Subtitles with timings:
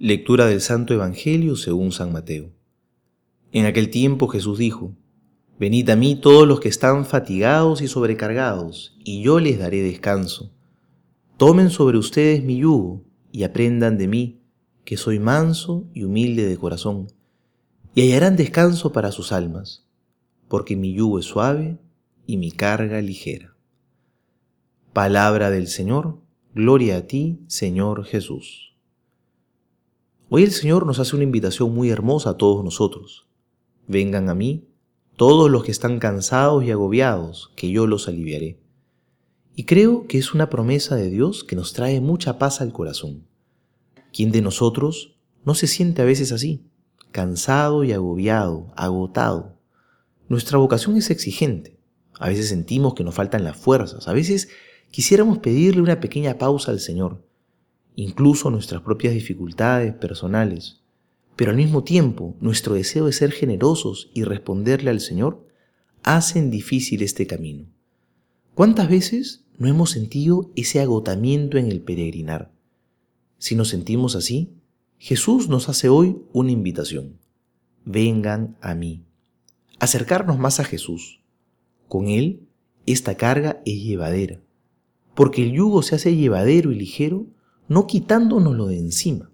[0.00, 2.52] Lectura del Santo Evangelio según San Mateo.
[3.50, 4.94] En aquel tiempo Jesús dijo,
[5.58, 10.52] Venid a mí todos los que están fatigados y sobrecargados, y yo les daré descanso.
[11.36, 14.40] Tomen sobre ustedes mi yugo y aprendan de mí,
[14.84, 17.08] que soy manso y humilde de corazón,
[17.92, 19.84] y hallarán descanso para sus almas,
[20.46, 21.76] porque mi yugo es suave
[22.24, 23.56] y mi carga ligera.
[24.92, 26.20] Palabra del Señor,
[26.54, 28.77] gloria a ti, Señor Jesús.
[30.30, 33.26] Hoy el Señor nos hace una invitación muy hermosa a todos nosotros.
[33.86, 34.68] Vengan a mí,
[35.16, 38.60] todos los que están cansados y agobiados, que yo los aliviaré.
[39.56, 43.26] Y creo que es una promesa de Dios que nos trae mucha paz al corazón.
[44.12, 46.62] ¿Quién de nosotros no se siente a veces así,
[47.10, 49.56] cansado y agobiado, agotado?
[50.28, 51.80] Nuestra vocación es exigente.
[52.18, 54.50] A veces sentimos que nos faltan las fuerzas, a veces
[54.90, 57.26] quisiéramos pedirle una pequeña pausa al Señor,
[58.00, 60.82] incluso nuestras propias dificultades personales,
[61.34, 65.44] pero al mismo tiempo nuestro deseo de ser generosos y responderle al Señor
[66.04, 67.64] hacen difícil este camino.
[68.54, 72.52] ¿Cuántas veces no hemos sentido ese agotamiento en el peregrinar?
[73.38, 74.52] Si nos sentimos así,
[74.98, 77.18] Jesús nos hace hoy una invitación.
[77.84, 79.02] Vengan a mí.
[79.80, 81.20] Acercarnos más a Jesús.
[81.88, 82.46] Con Él,
[82.86, 84.40] esta carga es llevadera,
[85.16, 87.26] porque el yugo se hace llevadero y ligero
[87.68, 89.30] no quitándonoslo de encima,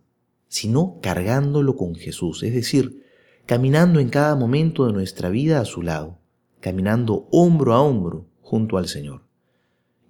[0.48, 3.04] sino cargándolo con Jesús, es decir,
[3.46, 6.18] caminando en cada momento de nuestra vida a su lado,
[6.60, 9.22] caminando hombro a hombro junto al Señor.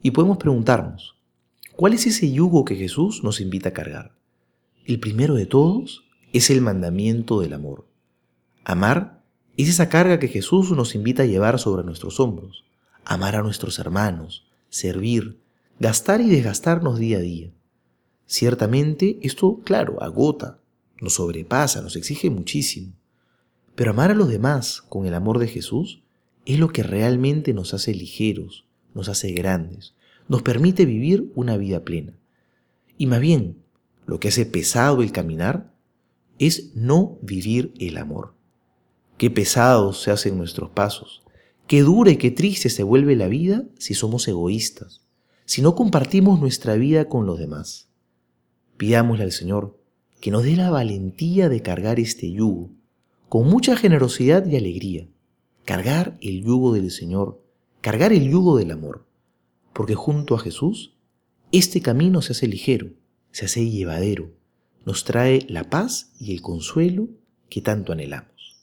[0.02, 1.16] Y podemos preguntarnos,
[1.76, 4.12] ¿cuál es ese yugo que Jesús nos invita a cargar?
[4.84, 7.86] El primero de todos es el mandamiento del amor.
[8.64, 9.22] Amar
[9.56, 12.64] es esa carga que Jesús nos invita a llevar sobre nuestros hombros.
[13.04, 15.40] Amar a nuestros hermanos, servir,
[15.78, 17.50] gastar y desgastarnos día a día.
[18.26, 20.58] Ciertamente esto, claro, agota,
[21.00, 22.92] nos sobrepasa, nos exige muchísimo.
[23.74, 26.02] Pero amar a los demás con el amor de Jesús
[26.46, 28.64] es lo que realmente nos hace ligeros,
[28.94, 29.94] nos hace grandes,
[30.28, 32.14] nos permite vivir una vida plena.
[32.96, 33.58] Y más bien,
[34.06, 35.72] lo que hace pesado el caminar
[36.38, 38.34] es no vivir el amor.
[39.18, 41.22] Qué pesados se hacen nuestros pasos,
[41.66, 45.02] qué dura y qué triste se vuelve la vida si somos egoístas,
[45.44, 47.88] si no compartimos nuestra vida con los demás.
[48.76, 49.78] Pidámosle al Señor
[50.20, 52.70] que nos dé la valentía de cargar este yugo,
[53.28, 55.06] con mucha generosidad y alegría.
[55.64, 57.42] Cargar el yugo del Señor,
[57.80, 59.06] cargar el yugo del amor,
[59.72, 60.96] porque junto a Jesús,
[61.52, 62.88] este camino se hace ligero,
[63.32, 64.30] se hace llevadero,
[64.84, 67.08] nos trae la paz y el consuelo
[67.48, 68.56] que tanto anhelamos.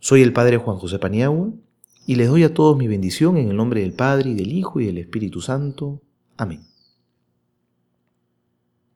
[0.00, 1.52] Soy el Padre Juan José Paniagua
[2.06, 4.80] y les doy a todos mi bendición en el nombre del Padre y del Hijo
[4.80, 6.00] y del Espíritu Santo.
[6.36, 6.62] Amén.